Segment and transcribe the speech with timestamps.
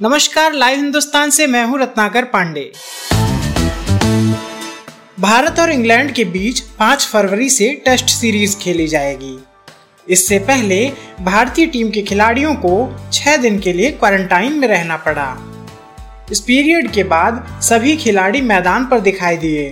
[0.00, 2.62] नमस्कार, लाइव हिंदुस्तान से मैं हूँ रत्नाकर पांडे।
[5.20, 9.36] भारत और इंग्लैंड के बीच 5 फरवरी से टेस्ट सीरीज़ खेली जाएगी।
[10.06, 10.80] इससे पहले
[11.20, 12.74] भारतीय टीम के खिलाड़ियों को
[13.12, 15.28] 6 दिन के लिए क्वारंटाइन में रहना पड़ा।
[16.32, 19.70] इस पीरियड के बाद सभी खिलाड़ी मैदान पर दिखाई दिए।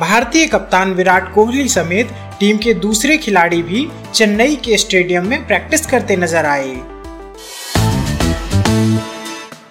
[0.00, 5.86] भारतीय कप्तान विराट कोहली समेत टीम के दूसरे खिलाड़ी भी चेन्नई के स्टेडियम में प्रैक्टिस
[5.86, 6.76] करते नज़र आए।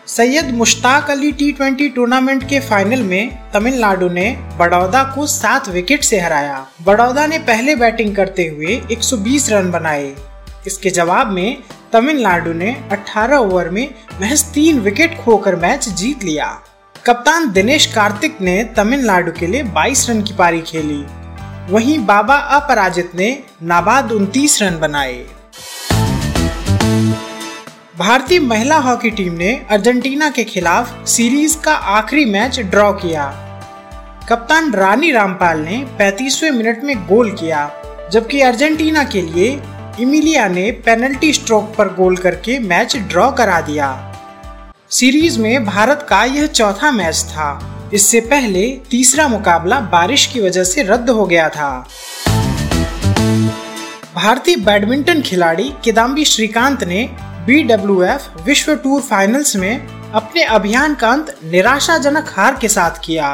[0.08, 6.04] Syed Mushtaq Ali T twenty tournament के फाइनल में तमिलनाडु ने बड़ौदा को सात विकेट
[6.04, 10.16] से हराया। बड़ौदा ने पहले बैटिंग करते हुए 120 रन बनाए।
[10.68, 11.58] इसके जवाब में
[11.94, 13.90] तमिलनाडु ने 18 ओवर में
[14.22, 16.48] महज तीन विकेट खोकर मैच जीत लिया।
[17.06, 21.06] कप्तान दिनेश कार्तिक ने तमिलनाडु के लिए 22 रन की पारी खेली।
[21.74, 25.26] वहीं बाबा अपराजित ने नाबाद 29 रन बनाए।
[27.98, 33.26] भारतीय महिला हॉकी टीम ने अर्जेंटीना के खिलाफ सीरीज़ का आखिरी मैच ड्रॉ किया।
[34.30, 37.72] कप्तान रानी रामपाल ने 35वें मिनट में गोल किया,
[38.12, 39.62] जबकि अर्जेंटीना के लिए
[40.00, 44.16] इमिलिया ने पेनल्टी स्ट्रोक पर गोल करके मैच ड्रॉ करा दिया।
[44.90, 47.50] सीरीज़ में भारत का यह चौथा मैच था।
[47.94, 51.88] इससे पहले तीसरा मुकाबला बारिश की वजह से रद्द हो गया था।
[54.16, 57.10] भारतीय बैडमिंटन खिलाड़ी किदाम्बी श्रीकांत ने
[57.48, 57.64] बी
[58.44, 63.30] विश्व टूर फाइनल्स में अपने अभियान का अंत निराशाजनक हार के साथ किया।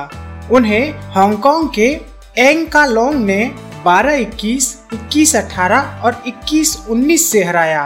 [0.51, 1.87] उन्हें हांगकांग के
[2.37, 3.45] एंग का लोंग ने
[3.85, 7.85] 12-21, 21-18 और 21-19 से हराया।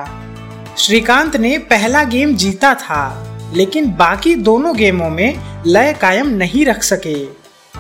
[0.78, 3.03] श्रीकांत ने पहला गेम जीता था
[3.56, 7.18] लेकिन बाकी दोनों गेमों में लय कायम नहीं रख सके।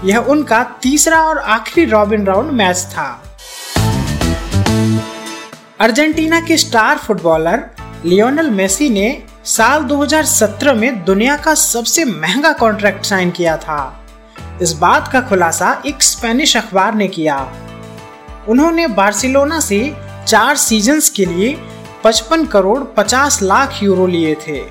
[0.07, 3.09] यह उनका तीसरा और आखिरी रॉबिन राउंड मैच था।
[5.79, 7.69] अर्जेंटीना के स्टार फुटबॉलर
[8.07, 14.05] लियोनल मेसी ने साल 2017 में दुनिया का सबसे महँगा कॉन्ट्रैक्ट साइन किया था।
[14.61, 17.37] इस बात का खुलासा एक स्पेनिश अखबार ने किया।
[18.49, 19.95] उन्होंने बार्सिलोना से
[20.27, 21.53] चार सीजन्स के लिए
[22.05, 24.61] 55 करोड़ 50 लाख यूरो लिए थे।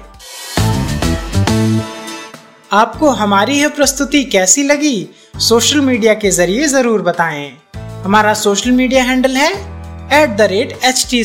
[2.73, 5.09] आपको हमारी यह प्रस्तुति कैसी लगी?
[5.39, 9.53] सोशल मीडिया के ज़रिए ज़रूर बताएँ। हमारा सोशल मीडिया हैंडल है
[10.23, 11.25] at the rate H T